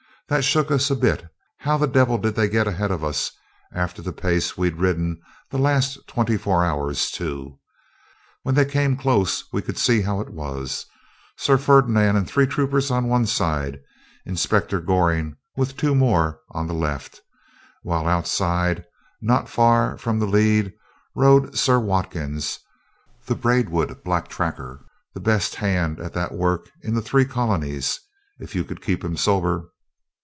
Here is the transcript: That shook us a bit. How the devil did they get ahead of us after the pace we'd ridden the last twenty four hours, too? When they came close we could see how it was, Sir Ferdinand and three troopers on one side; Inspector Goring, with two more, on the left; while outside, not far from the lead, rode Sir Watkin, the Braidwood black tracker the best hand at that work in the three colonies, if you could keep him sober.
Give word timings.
That 0.27 0.45
shook 0.45 0.71
us 0.71 0.89
a 0.89 0.95
bit. 0.95 1.27
How 1.57 1.77
the 1.77 1.87
devil 1.87 2.17
did 2.17 2.35
they 2.35 2.47
get 2.47 2.65
ahead 2.65 2.89
of 2.89 3.03
us 3.03 3.31
after 3.73 4.01
the 4.01 4.13
pace 4.13 4.57
we'd 4.57 4.77
ridden 4.79 5.19
the 5.49 5.57
last 5.57 6.07
twenty 6.07 6.37
four 6.37 6.63
hours, 6.63 7.11
too? 7.11 7.59
When 8.43 8.55
they 8.55 8.63
came 8.63 8.95
close 8.95 9.43
we 9.51 9.61
could 9.61 9.77
see 9.77 9.99
how 10.03 10.21
it 10.21 10.29
was, 10.29 10.85
Sir 11.35 11.57
Ferdinand 11.57 12.15
and 12.15 12.29
three 12.29 12.47
troopers 12.47 12.89
on 12.89 13.09
one 13.09 13.25
side; 13.25 13.81
Inspector 14.25 14.79
Goring, 14.79 15.35
with 15.57 15.75
two 15.75 15.93
more, 15.93 16.39
on 16.51 16.65
the 16.65 16.73
left; 16.73 17.19
while 17.81 18.07
outside, 18.07 18.85
not 19.21 19.49
far 19.49 19.97
from 19.97 20.17
the 20.19 20.27
lead, 20.27 20.71
rode 21.13 21.57
Sir 21.57 21.77
Watkin, 21.77 22.39
the 23.25 23.35
Braidwood 23.35 24.01
black 24.05 24.29
tracker 24.29 24.85
the 25.13 25.19
best 25.19 25.55
hand 25.55 25.99
at 25.99 26.13
that 26.13 26.31
work 26.33 26.69
in 26.83 26.93
the 26.93 27.01
three 27.01 27.25
colonies, 27.25 27.99
if 28.39 28.55
you 28.55 28.63
could 28.63 28.81
keep 28.81 29.03
him 29.03 29.17
sober. 29.17 29.67